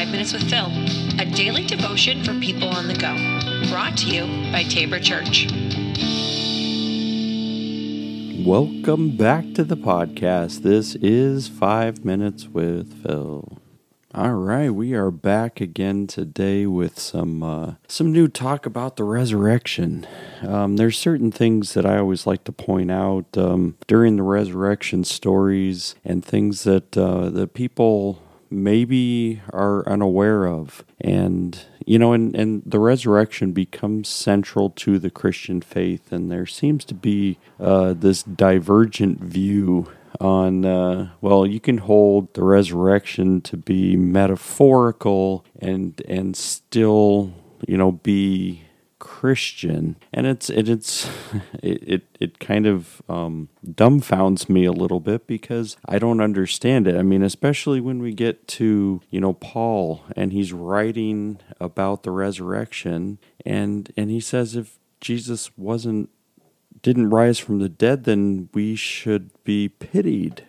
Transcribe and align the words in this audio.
Five 0.00 0.12
Minutes 0.12 0.32
with 0.32 0.48
Phil, 0.48 0.64
a 1.20 1.26
daily 1.26 1.66
devotion 1.66 2.24
for 2.24 2.32
people 2.40 2.68
on 2.68 2.88
the 2.88 2.94
go. 2.94 3.14
Brought 3.70 3.98
to 3.98 4.06
you 4.06 4.50
by 4.50 4.62
Tabor 4.62 4.98
Church. 4.98 5.46
Welcome 8.42 9.14
back 9.18 9.52
to 9.52 9.62
the 9.62 9.76
podcast. 9.76 10.62
This 10.62 10.94
is 10.94 11.48
Five 11.48 12.02
Minutes 12.02 12.48
with 12.48 13.02
Phil. 13.02 13.58
All 14.14 14.32
right, 14.32 14.70
we 14.70 14.94
are 14.94 15.10
back 15.10 15.60
again 15.60 16.06
today 16.06 16.64
with 16.64 16.98
some 16.98 17.42
uh, 17.42 17.74
some 17.86 18.10
new 18.10 18.26
talk 18.26 18.64
about 18.64 18.96
the 18.96 19.04
resurrection. 19.04 20.06
Um, 20.40 20.76
there's 20.76 20.96
certain 20.96 21.30
things 21.30 21.74
that 21.74 21.84
I 21.84 21.98
always 21.98 22.26
like 22.26 22.44
to 22.44 22.52
point 22.52 22.90
out 22.90 23.36
um, 23.36 23.76
during 23.86 24.16
the 24.16 24.22
resurrection 24.22 25.04
stories 25.04 25.94
and 26.06 26.24
things 26.24 26.64
that 26.64 26.96
uh, 26.96 27.28
the 27.28 27.46
people 27.46 28.22
maybe 28.50 29.40
are 29.52 29.88
unaware 29.88 30.46
of, 30.46 30.84
and 31.00 31.64
you 31.86 31.98
know, 31.98 32.12
and 32.12 32.34
and 32.34 32.62
the 32.66 32.78
resurrection 32.78 33.52
becomes 33.52 34.08
central 34.08 34.70
to 34.70 34.98
the 34.98 35.10
Christian 35.10 35.60
faith, 35.60 36.12
and 36.12 36.30
there 36.30 36.46
seems 36.46 36.84
to 36.86 36.94
be 36.94 37.38
uh, 37.58 37.94
this 37.94 38.22
divergent 38.22 39.20
view 39.20 39.90
on 40.20 40.64
uh, 40.64 41.10
well 41.20 41.46
you 41.46 41.60
can 41.60 41.78
hold 41.78 42.34
the 42.34 42.44
resurrection 42.44 43.40
to 43.40 43.56
be 43.56 43.96
metaphorical 43.96 45.44
and 45.60 46.02
and 46.08 46.36
still 46.36 47.32
you 47.66 47.76
know 47.76 47.92
be 47.92 48.62
Christian, 49.00 49.96
and 50.12 50.26
it's 50.26 50.48
it, 50.48 50.68
it's 50.68 51.10
it 51.62 51.82
it, 51.82 52.16
it 52.20 52.38
kind 52.38 52.66
of 52.66 53.02
um, 53.08 53.48
dumbfounds 53.66 54.48
me 54.48 54.64
a 54.64 54.72
little 54.72 55.00
bit 55.00 55.26
because 55.26 55.76
I 55.86 55.98
don't 55.98 56.20
understand 56.20 56.86
it. 56.86 56.94
I 56.94 57.02
mean, 57.02 57.22
especially 57.22 57.80
when 57.80 58.00
we 58.00 58.12
get 58.12 58.46
to 58.48 59.00
you 59.10 59.20
know 59.20 59.32
Paul 59.32 60.04
and 60.14 60.32
he's 60.32 60.52
writing 60.52 61.40
about 61.58 62.04
the 62.04 62.12
resurrection, 62.12 63.18
and 63.44 63.92
and 63.96 64.10
he 64.10 64.20
says 64.20 64.54
if 64.54 64.78
Jesus 65.00 65.56
wasn't 65.58 66.10
didn't 66.82 67.10
rise 67.10 67.38
from 67.38 67.58
the 67.58 67.68
dead, 67.68 68.04
then 68.04 68.48
we 68.54 68.76
should 68.76 69.30
be 69.44 69.68
pitied. 69.68 70.44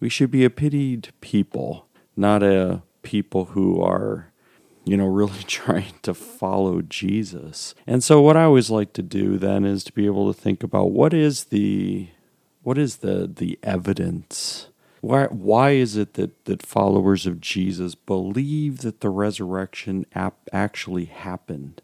We 0.00 0.08
should 0.08 0.30
be 0.30 0.44
a 0.44 0.50
pitied 0.50 1.08
people, 1.20 1.86
not 2.16 2.42
a 2.42 2.82
people 3.02 3.46
who 3.46 3.80
are, 3.80 4.32
you 4.84 4.96
know, 4.96 5.06
really 5.08 5.42
trying 5.44 5.94
to 6.02 6.14
follow 6.14 6.82
Jesus. 6.82 7.74
And 7.86 8.04
so 8.04 8.20
what 8.20 8.36
I 8.36 8.44
always 8.44 8.70
like 8.70 8.92
to 8.94 9.02
do 9.02 9.38
then 9.38 9.64
is 9.64 9.84
to 9.84 9.92
be 9.92 10.06
able 10.06 10.32
to 10.32 10.38
think 10.40 10.62
about 10.62 10.92
what 10.92 11.14
is 11.14 11.46
the 11.46 12.08
what 12.62 12.78
is 12.78 12.98
the 12.98 13.30
the 13.34 13.58
evidence? 13.62 14.68
Why 15.00 15.26
why 15.26 15.72
is 15.72 15.96
it 15.96 16.14
that 16.14 16.44
that 16.46 16.66
followers 16.66 17.26
of 17.26 17.40
Jesus 17.40 17.94
believe 17.94 18.78
that 18.78 19.00
the 19.00 19.10
resurrection 19.10 20.06
ap- 20.14 20.48
actually 20.52 21.06
happened? 21.06 21.82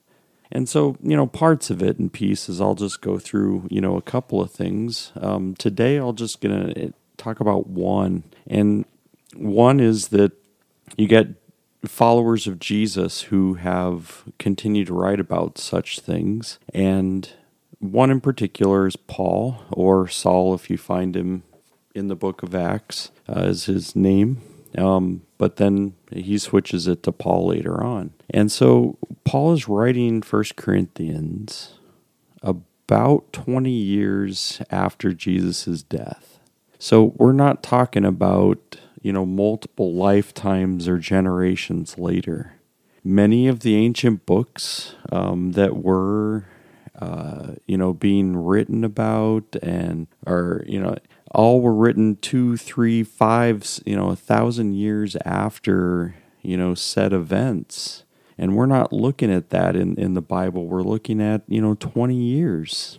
And 0.52 0.68
so, 0.68 0.96
you 1.02 1.16
know, 1.16 1.26
parts 1.26 1.70
of 1.70 1.82
it 1.82 1.98
in 1.98 2.10
pieces, 2.10 2.60
I'll 2.60 2.74
just 2.74 3.00
go 3.02 3.18
through, 3.18 3.68
you 3.70 3.80
know, 3.80 3.96
a 3.96 4.02
couple 4.02 4.40
of 4.40 4.50
things. 4.50 5.12
Um, 5.20 5.54
today, 5.54 5.98
I'll 5.98 6.12
just 6.12 6.40
gonna 6.40 6.72
eh, 6.76 6.88
talk 7.16 7.40
about 7.40 7.68
one, 7.68 8.24
and 8.46 8.84
one 9.36 9.80
is 9.80 10.08
that 10.08 10.32
you 10.96 11.06
get 11.06 11.28
followers 11.88 12.46
of 12.46 12.58
Jesus 12.58 13.22
who 13.22 13.54
have 13.54 14.24
continued 14.38 14.88
to 14.88 14.94
write 14.94 15.20
about 15.20 15.58
such 15.58 16.00
things, 16.00 16.58
and 16.74 17.30
one 17.78 18.10
in 18.10 18.20
particular 18.20 18.86
is 18.86 18.96
Paul 18.96 19.62
or 19.70 20.06
Saul, 20.06 20.54
if 20.54 20.68
you 20.68 20.76
find 20.76 21.16
him 21.16 21.42
in 21.94 22.08
the 22.08 22.16
book 22.16 22.42
of 22.42 22.54
Acts, 22.54 23.10
uh, 23.28 23.40
is 23.42 23.64
his 23.64 23.96
name. 23.96 24.42
Um, 24.76 25.22
but 25.38 25.56
then 25.56 25.94
he 26.12 26.38
switches 26.38 26.86
it 26.86 27.02
to 27.02 27.12
Paul 27.12 27.46
later 27.48 27.82
on. 27.82 28.12
And 28.28 28.52
so 28.52 28.98
Paul 29.24 29.52
is 29.52 29.68
writing 29.68 30.22
First 30.22 30.56
Corinthians 30.56 31.74
about 32.42 33.32
20 33.32 33.70
years 33.70 34.62
after 34.70 35.12
Jesus' 35.12 35.82
death. 35.82 36.38
So 36.78 37.14
we're 37.16 37.32
not 37.32 37.62
talking 37.62 38.04
about, 38.04 38.79
you 39.02 39.12
know, 39.12 39.24
multiple 39.24 39.94
lifetimes 39.94 40.88
or 40.88 40.98
generations 40.98 41.98
later. 41.98 42.54
Many 43.02 43.48
of 43.48 43.60
the 43.60 43.76
ancient 43.76 44.26
books 44.26 44.94
um, 45.10 45.52
that 45.52 45.76
were, 45.76 46.46
uh, 46.98 47.52
you 47.66 47.78
know, 47.78 47.94
being 47.94 48.36
written 48.36 48.84
about 48.84 49.56
and, 49.62 50.06
are, 50.26 50.62
you 50.66 50.80
know, 50.80 50.96
all 51.30 51.60
were 51.60 51.74
written 51.74 52.16
two, 52.16 52.56
three, 52.56 53.02
five, 53.02 53.80
you 53.86 53.96
know, 53.96 54.10
a 54.10 54.16
thousand 54.16 54.74
years 54.74 55.16
after, 55.24 56.14
you 56.42 56.56
know, 56.56 56.74
said 56.74 57.12
events. 57.12 58.04
And 58.36 58.56
we're 58.56 58.66
not 58.66 58.92
looking 58.92 59.32
at 59.32 59.50
that 59.50 59.76
in, 59.76 59.96
in 59.96 60.14
the 60.14 60.22
Bible. 60.22 60.66
We're 60.66 60.82
looking 60.82 61.22
at, 61.22 61.42
you 61.46 61.60
know, 61.60 61.74
20 61.74 62.14
years 62.14 62.98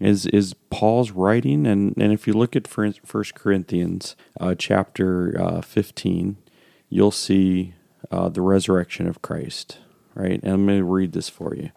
is 0.00 0.26
is 0.26 0.54
Paul's 0.70 1.10
writing. 1.12 1.66
And, 1.66 1.94
and 1.96 2.12
if 2.12 2.26
you 2.26 2.32
look 2.32 2.56
at 2.56 2.66
First 2.66 3.34
Corinthians 3.34 4.16
uh, 4.40 4.54
chapter 4.56 5.40
uh, 5.40 5.60
15, 5.60 6.38
you'll 6.88 7.10
see 7.10 7.74
uh, 8.10 8.28
the 8.28 8.40
resurrection 8.40 9.06
of 9.06 9.22
Christ, 9.22 9.78
right? 10.14 10.42
And 10.42 10.52
I'm 10.52 10.66
going 10.66 10.78
to 10.78 10.84
read 10.84 11.12
this 11.12 11.28
for 11.28 11.54
you. 11.54 11.70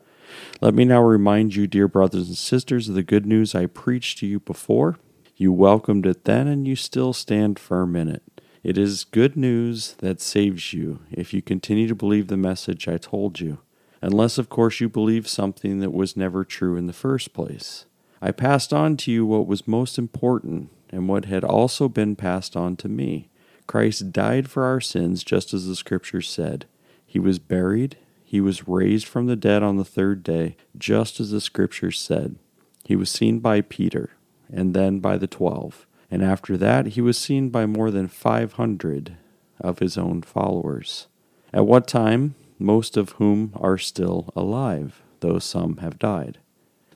Let 0.61 0.73
me 0.73 0.85
now 0.85 1.03
remind 1.03 1.55
you, 1.55 1.67
dear 1.67 1.87
brothers 1.87 2.27
and 2.27 2.37
sisters, 2.37 2.89
of 2.89 2.95
the 2.95 3.03
good 3.03 3.25
news 3.25 3.53
I 3.53 3.67
preached 3.67 4.17
to 4.19 4.25
you 4.25 4.39
before 4.39 4.97
you 5.35 5.51
welcomed 5.51 6.05
it 6.05 6.25
then, 6.25 6.47
and 6.47 6.67
you 6.67 6.75
still 6.75 7.13
stand 7.13 7.59
firm 7.59 7.95
in 7.95 8.07
it. 8.07 8.23
It 8.63 8.77
is 8.77 9.03
good 9.03 9.35
news 9.35 9.95
that 9.99 10.21
saves 10.21 10.73
you 10.73 11.01
if 11.11 11.33
you 11.33 11.41
continue 11.41 11.87
to 11.87 11.95
believe 11.95 12.27
the 12.27 12.37
message 12.37 12.87
I 12.87 12.97
told 12.97 13.39
you, 13.39 13.59
unless, 14.01 14.37
of 14.37 14.49
course, 14.49 14.79
you 14.79 14.87
believe 14.87 15.27
something 15.27 15.79
that 15.79 15.91
was 15.91 16.15
never 16.15 16.45
true 16.45 16.77
in 16.77 16.87
the 16.87 16.93
first 16.93 17.33
place. 17.33 17.85
I 18.25 18.31
passed 18.31 18.71
on 18.71 18.95
to 18.97 19.11
you 19.11 19.25
what 19.25 19.47
was 19.47 19.67
most 19.67 19.97
important 19.97 20.69
and 20.89 21.09
what 21.09 21.25
had 21.25 21.43
also 21.43 21.89
been 21.89 22.15
passed 22.15 22.55
on 22.55 22.77
to 22.77 22.87
me. 22.87 23.27
Christ 23.67 24.13
died 24.13 24.49
for 24.49 24.63
our 24.63 24.79
sins, 24.79 25.25
just 25.25 25.53
as 25.53 25.67
the 25.67 25.75
Scriptures 25.75 26.29
said. 26.29 26.65
He 27.05 27.19
was 27.19 27.37
buried. 27.37 27.97
He 28.23 28.39
was 28.39 28.65
raised 28.65 29.07
from 29.07 29.25
the 29.27 29.35
dead 29.35 29.61
on 29.61 29.75
the 29.75 29.83
third 29.83 30.23
day, 30.23 30.55
just 30.77 31.19
as 31.19 31.31
the 31.31 31.41
Scriptures 31.41 31.99
said. 31.99 32.37
He 32.85 32.95
was 32.95 33.11
seen 33.11 33.39
by 33.39 33.59
Peter 33.59 34.11
and 34.49 34.73
then 34.73 34.99
by 34.99 35.17
the 35.17 35.27
twelve. 35.27 35.85
And 36.09 36.23
after 36.23 36.55
that, 36.55 36.87
he 36.87 37.01
was 37.01 37.17
seen 37.17 37.49
by 37.49 37.65
more 37.65 37.91
than 37.91 38.07
500 38.07 39.17
of 39.59 39.79
his 39.79 39.97
own 39.97 40.21
followers. 40.21 41.07
At 41.51 41.67
what 41.67 41.89
time, 41.89 42.35
most 42.57 42.95
of 42.95 43.09
whom 43.17 43.51
are 43.57 43.77
still 43.77 44.31
alive, 44.33 45.01
though 45.19 45.39
some 45.39 45.77
have 45.77 45.99
died. 45.99 46.37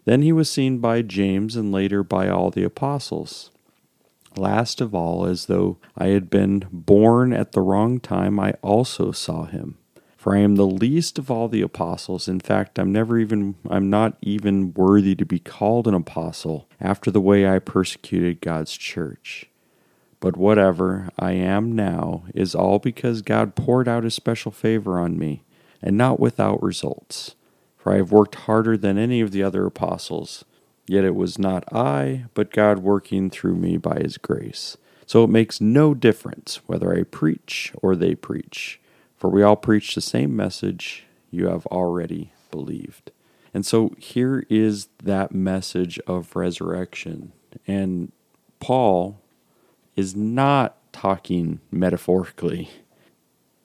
Then 0.08 0.22
he 0.22 0.32
was 0.32 0.50
seen 0.50 0.78
by 0.78 1.02
James 1.02 1.58
and 1.58 1.70
later 1.70 2.02
by 2.02 2.30
all 2.30 2.50
the 2.50 2.64
apostles. 2.64 3.52
Last 4.38 4.80
of 4.80 4.96
all, 4.96 5.26
as 5.26 5.48
though 5.48 5.80
I 5.98 6.08
had 6.08 6.30
been 6.30 6.66
born 6.72 7.34
at 7.34 7.52
the 7.52 7.60
wrong 7.60 8.00
time, 8.00 8.40
I 8.40 8.54
also 8.62 9.12
saw 9.12 9.48
him. 9.48 9.78
For 10.16 10.34
I 10.34 10.40
am 10.40 10.56
the 10.56 10.66
least 10.66 11.20
of 11.20 11.30
all 11.30 11.50
the 11.50 11.62
apostles. 11.62 12.30
In 12.30 12.40
fact, 12.40 12.80
I'm 12.80 12.94
never 12.94 13.20
even 13.20 13.56
I'm 13.70 13.90
not 13.90 14.16
even 14.22 14.74
worthy 14.76 15.14
to 15.14 15.26
be 15.26 15.40
called 15.40 15.90
an 15.90 15.94
apostle 15.94 16.70
after 16.80 17.12
the 17.12 17.20
way 17.20 17.46
I 17.46 17.60
persecuted 17.60 18.40
God's 18.40 18.78
church. 18.78 19.48
But 20.22 20.38
whatever 20.38 21.10
I 21.20 21.34
am 21.34 21.74
now 21.74 22.24
is 22.34 22.56
all 22.56 22.80
because 22.80 23.22
God 23.22 23.56
poured 23.56 23.90
out 23.90 24.06
his 24.06 24.16
special 24.16 24.54
favor 24.54 25.02
on 25.02 25.20
me, 25.20 25.44
and 25.82 25.98
not 25.98 26.18
without 26.18 26.64
results. 26.64 27.36
For 27.88 27.94
I 27.94 27.98
have 28.00 28.12
worked 28.12 28.36
harder 28.36 28.76
than 28.76 28.98
any 28.98 29.22
of 29.22 29.32
the 29.32 29.44
other 29.44 29.66
apostles, 29.66 30.44
yet 30.88 31.06
it 31.06 31.16
was 31.16 31.40
not 31.40 31.64
I, 31.74 32.26
but 32.34 32.52
God 32.52 32.80
working 32.80 33.30
through 33.30 33.56
me 33.56 33.78
by 33.78 34.00
his 34.00 34.18
grace. 34.18 34.76
So 35.06 35.24
it 35.24 35.30
makes 35.30 35.62
no 35.62 35.94
difference 35.94 36.60
whether 36.66 36.94
I 36.94 37.04
preach 37.04 37.72
or 37.82 37.96
they 37.96 38.14
preach. 38.14 38.82
For 39.16 39.30
we 39.30 39.42
all 39.42 39.56
preach 39.56 39.96
the 39.96 40.02
same 40.02 40.36
message 40.36 41.06
you 41.32 41.48
have 41.48 41.66
already 41.68 42.34
believed. 42.52 43.12
And 43.54 43.66
so 43.66 43.96
here 43.98 44.46
is 44.50 44.90
that 45.02 45.34
message 45.34 45.98
of 46.08 46.36
resurrection. 46.36 47.32
And 47.66 48.12
Paul 48.60 49.22
is 49.96 50.14
not 50.14 50.76
talking 50.92 51.62
metaphorically. 51.72 52.70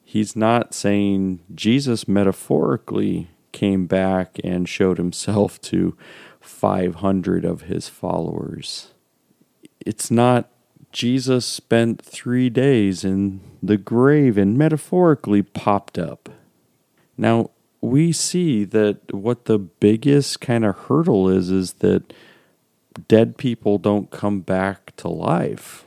He's 0.04 0.36
not 0.36 0.74
saying 0.74 1.40
Jesus 1.52 2.06
metaphorically 2.06 3.26
came 3.52 3.86
back 3.86 4.38
and 4.42 4.68
showed 4.68 4.98
himself 4.98 5.60
to 5.62 5.96
500 6.40 7.44
of 7.44 7.62
his 7.62 7.88
followers. 7.88 8.88
It's 9.84 10.10
not 10.10 10.48
Jesus 10.92 11.46
spent 11.46 12.02
three 12.02 12.50
days 12.50 13.04
in 13.04 13.40
the 13.62 13.78
grave 13.78 14.36
and 14.36 14.58
metaphorically 14.58 15.42
popped 15.42 15.98
up. 15.98 16.28
Now, 17.16 17.50
we 17.80 18.12
see 18.12 18.64
that 18.64 19.12
what 19.12 19.46
the 19.46 19.58
biggest 19.58 20.40
kind 20.40 20.64
of 20.64 20.76
hurdle 20.76 21.28
is 21.28 21.50
is 21.50 21.74
that 21.74 22.12
dead 23.08 23.38
people 23.38 23.78
don't 23.78 24.10
come 24.10 24.40
back 24.40 24.94
to 24.96 25.08
life. 25.08 25.84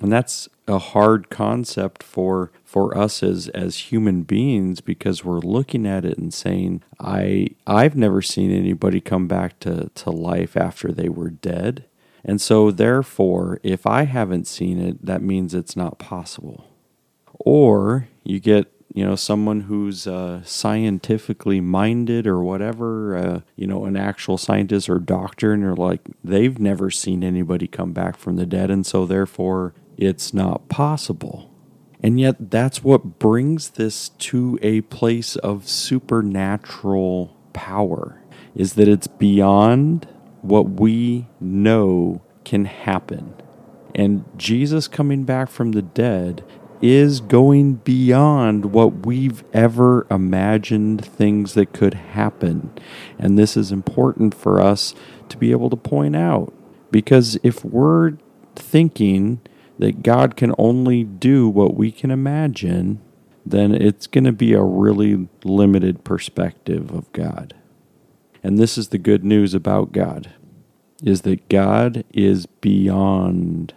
And 0.00 0.10
that's 0.10 0.48
a 0.66 0.78
hard 0.78 1.30
concept 1.30 2.02
for 2.02 2.50
for 2.64 2.96
us 2.96 3.22
as 3.22 3.48
as 3.48 3.90
human 3.90 4.22
beings 4.22 4.80
because 4.80 5.24
we're 5.24 5.40
looking 5.40 5.86
at 5.86 6.04
it 6.04 6.16
and 6.16 6.32
saying 6.32 6.82
I 6.98 7.48
I've 7.66 7.96
never 7.96 8.22
seen 8.22 8.50
anybody 8.50 9.00
come 9.00 9.28
back 9.28 9.60
to 9.60 9.90
to 9.94 10.10
life 10.10 10.56
after 10.56 10.92
they 10.92 11.08
were 11.08 11.30
dead. 11.30 11.84
And 12.24 12.40
so 12.40 12.70
therefore, 12.70 13.60
if 13.62 13.86
I 13.86 14.04
haven't 14.04 14.46
seen 14.46 14.78
it, 14.78 15.04
that 15.04 15.22
means 15.22 15.54
it's 15.54 15.76
not 15.76 15.98
possible. 15.98 16.66
Or 17.32 18.08
you 18.24 18.40
get 18.40 18.70
you 18.92 19.04
know 19.04 19.16
someone 19.16 19.62
who's 19.62 20.06
uh, 20.06 20.42
scientifically 20.44 21.60
minded 21.60 22.26
or 22.26 22.42
whatever 22.42 23.16
uh, 23.16 23.40
you 23.56 23.66
know 23.66 23.84
an 23.84 23.96
actual 23.96 24.36
scientist 24.36 24.88
or 24.88 24.98
doctor 24.98 25.52
and 25.52 25.62
they're 25.62 25.74
like 25.74 26.00
they've 26.24 26.58
never 26.58 26.90
seen 26.90 27.22
anybody 27.22 27.66
come 27.66 27.92
back 27.92 28.16
from 28.16 28.36
the 28.36 28.46
dead 28.46 28.70
and 28.70 28.84
so 28.84 29.06
therefore 29.06 29.74
it's 30.00 30.34
not 30.34 30.68
possible 30.68 31.50
and 32.02 32.18
yet 32.18 32.50
that's 32.50 32.82
what 32.82 33.18
brings 33.18 33.70
this 33.70 34.08
to 34.10 34.58
a 34.62 34.80
place 34.82 35.36
of 35.36 35.68
supernatural 35.68 37.36
power 37.52 38.20
is 38.54 38.74
that 38.74 38.88
it's 38.88 39.06
beyond 39.06 40.08
what 40.40 40.68
we 40.68 41.26
know 41.38 42.22
can 42.44 42.64
happen 42.64 43.34
and 43.94 44.24
Jesus 44.36 44.88
coming 44.88 45.24
back 45.24 45.50
from 45.50 45.72
the 45.72 45.82
dead 45.82 46.44
is 46.80 47.20
going 47.20 47.74
beyond 47.74 48.72
what 48.72 49.04
we've 49.04 49.44
ever 49.52 50.06
imagined 50.10 51.04
things 51.04 51.54
that 51.54 51.72
could 51.72 51.94
happen. 51.94 52.72
And 53.18 53.38
this 53.38 53.56
is 53.56 53.70
important 53.70 54.34
for 54.34 54.60
us 54.60 54.94
to 55.28 55.36
be 55.36 55.50
able 55.50 55.70
to 55.70 55.76
point 55.76 56.16
out 56.16 56.52
because 56.90 57.38
if 57.42 57.64
we're 57.64 58.12
thinking 58.56 59.40
that 59.80 60.02
God 60.02 60.36
can 60.36 60.54
only 60.58 61.04
do 61.04 61.48
what 61.48 61.74
we 61.74 61.90
can 61.90 62.10
imagine, 62.10 63.00
then 63.46 63.74
it's 63.74 64.06
going 64.06 64.24
to 64.24 64.32
be 64.32 64.52
a 64.52 64.62
really 64.62 65.26
limited 65.42 66.04
perspective 66.04 66.90
of 66.90 67.10
God. 67.12 67.54
And 68.42 68.58
this 68.58 68.76
is 68.76 68.88
the 68.88 68.98
good 68.98 69.24
news 69.24 69.54
about 69.54 69.92
God 69.92 70.34
is 71.02 71.22
that 71.22 71.48
God 71.48 72.04
is 72.12 72.44
beyond 72.44 73.72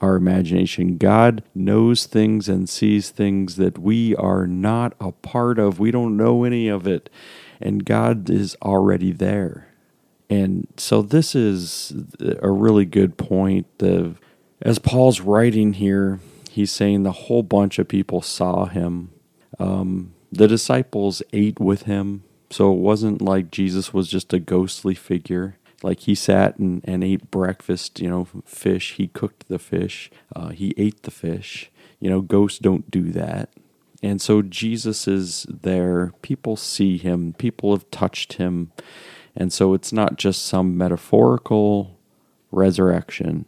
our 0.00 0.16
imagination. 0.16 0.96
God 0.96 1.44
knows 1.54 2.06
things 2.06 2.48
and 2.48 2.66
sees 2.66 3.10
things 3.10 3.56
that 3.56 3.78
we 3.78 4.16
are 4.16 4.46
not 4.46 4.94
a 4.98 5.12
part 5.12 5.58
of. 5.58 5.78
We 5.78 5.90
don't 5.90 6.16
know 6.16 6.44
any 6.44 6.68
of 6.68 6.86
it. 6.86 7.10
And 7.60 7.84
God 7.84 8.30
is 8.30 8.56
already 8.62 9.12
there. 9.12 9.68
And 10.30 10.66
so 10.78 11.02
this 11.02 11.34
is 11.34 11.92
a 12.40 12.50
really 12.50 12.86
good 12.86 13.18
point 13.18 13.66
of 13.80 14.18
as 14.62 14.78
Paul's 14.78 15.20
writing 15.20 15.74
here, 15.74 16.20
he's 16.50 16.70
saying 16.70 17.02
the 17.02 17.12
whole 17.12 17.42
bunch 17.42 17.78
of 17.78 17.88
people 17.88 18.22
saw 18.22 18.66
him. 18.66 19.10
Um, 19.58 20.14
the 20.30 20.48
disciples 20.48 21.22
ate 21.32 21.60
with 21.60 21.82
him. 21.82 22.24
So 22.50 22.72
it 22.72 22.78
wasn't 22.78 23.22
like 23.22 23.50
Jesus 23.50 23.94
was 23.94 24.08
just 24.08 24.32
a 24.32 24.38
ghostly 24.38 24.94
figure. 24.94 25.56
Like 25.82 26.00
he 26.00 26.14
sat 26.14 26.58
and, 26.58 26.82
and 26.84 27.02
ate 27.02 27.30
breakfast, 27.30 28.00
you 28.00 28.08
know, 28.08 28.28
fish. 28.44 28.94
He 28.94 29.08
cooked 29.08 29.48
the 29.48 29.58
fish. 29.58 30.10
Uh, 30.34 30.48
he 30.48 30.74
ate 30.76 31.02
the 31.02 31.10
fish. 31.10 31.70
You 31.98 32.10
know, 32.10 32.20
ghosts 32.20 32.58
don't 32.58 32.90
do 32.90 33.10
that. 33.12 33.48
And 34.02 34.20
so 34.20 34.42
Jesus 34.42 35.08
is 35.08 35.46
there. 35.48 36.12
People 36.22 36.56
see 36.56 36.98
him. 36.98 37.34
People 37.34 37.72
have 37.72 37.90
touched 37.90 38.34
him. 38.34 38.72
And 39.34 39.52
so 39.52 39.74
it's 39.74 39.92
not 39.92 40.18
just 40.18 40.44
some 40.44 40.76
metaphorical 40.76 41.98
resurrection. 42.50 43.46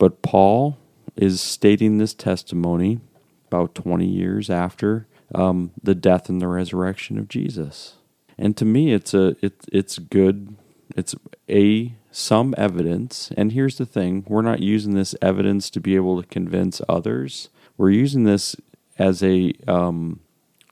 But 0.00 0.22
Paul 0.22 0.78
is 1.14 1.40
stating 1.40 1.98
this 1.98 2.14
testimony 2.14 3.00
about 3.46 3.76
20 3.76 4.06
years 4.06 4.50
after 4.50 5.06
um, 5.34 5.72
the 5.80 5.94
death 5.94 6.28
and 6.28 6.40
the 6.40 6.48
resurrection 6.48 7.18
of 7.18 7.28
Jesus. 7.28 7.96
And 8.38 8.56
to 8.56 8.64
me, 8.64 8.92
it's 8.92 9.14
a 9.14 9.36
it, 9.42 9.64
it's 9.70 9.98
good 9.98 10.56
it's 10.96 11.14
a 11.48 11.94
some 12.10 12.54
evidence, 12.58 13.30
and 13.36 13.52
here's 13.52 13.78
the 13.78 13.86
thing: 13.86 14.24
we're 14.26 14.42
not 14.42 14.60
using 14.60 14.94
this 14.94 15.14
evidence 15.22 15.70
to 15.70 15.80
be 15.80 15.94
able 15.94 16.20
to 16.20 16.26
convince 16.26 16.80
others. 16.88 17.48
We're 17.76 17.90
using 17.90 18.24
this 18.24 18.56
as 18.98 19.22
a 19.22 19.52
um, 19.68 20.20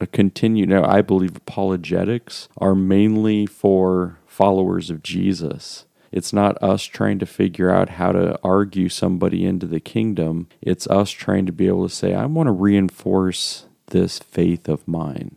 a 0.01 0.07
continue. 0.07 0.67
Now, 0.67 0.85
I 0.85 1.03
believe 1.03 1.37
apologetics 1.37 2.49
are 2.57 2.75
mainly 2.75 3.47
for 3.47 4.19
followers 4.27 4.91
of 4.91 5.03
Jesus. 5.03 5.85
It's 6.11 6.33
not 6.33 6.63
us 6.63 6.85
trying 6.85 7.19
to 7.19 7.27
figure 7.27 7.71
out 7.71 7.91
how 7.91 8.13
to 8.13 8.39
argue 8.43 8.89
somebody 8.89 9.45
into 9.45 9.67
the 9.67 9.81
kingdom. 9.81 10.49
It's 10.61 10.87
us 10.87 11.11
trying 11.11 11.47
to 11.47 11.53
be 11.53 11.67
able 11.67 11.89
to 11.89 11.95
say, 11.95 12.15
I 12.15 12.27
want 12.27 12.47
to 12.47 12.53
reinforce 12.53 13.67
this 13.89 14.19
faith 14.19 14.69
of 14.69 14.87
mine 14.87 15.37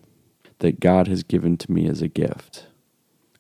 that 0.59 0.79
God 0.79 1.07
has 1.07 1.23
given 1.23 1.57
to 1.57 1.71
me 1.71 1.88
as 1.88 2.01
a 2.01 2.07
gift. 2.07 2.68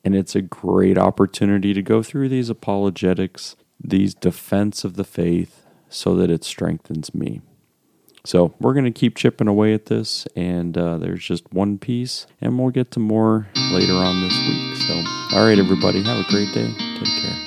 And 0.03 0.15
it's 0.15 0.35
a 0.35 0.41
great 0.41 0.97
opportunity 0.97 1.73
to 1.73 1.81
go 1.81 2.01
through 2.01 2.29
these 2.29 2.49
apologetics, 2.49 3.55
these 3.79 4.13
defense 4.13 4.83
of 4.83 4.95
the 4.95 5.03
faith, 5.03 5.65
so 5.89 6.15
that 6.15 6.31
it 6.31 6.43
strengthens 6.43 7.13
me. 7.13 7.41
So 8.23 8.53
we're 8.59 8.73
going 8.73 8.85
to 8.85 8.91
keep 8.91 9.15
chipping 9.15 9.47
away 9.47 9.73
at 9.73 9.87
this, 9.87 10.27
and 10.35 10.77
uh, 10.77 10.97
there's 10.97 11.23
just 11.23 11.51
one 11.51 11.77
piece, 11.77 12.27
and 12.39 12.57
we'll 12.57 12.69
get 12.69 12.91
to 12.91 12.99
more 12.99 13.47
later 13.71 13.93
on 13.93 14.21
this 14.21 14.37
week. 14.47 14.75
So, 14.77 15.03
all 15.35 15.45
right, 15.45 15.57
everybody, 15.57 16.03
have 16.03 16.19
a 16.19 16.29
great 16.29 16.53
day. 16.53 16.90
Take 17.01 17.15
care. 17.15 17.40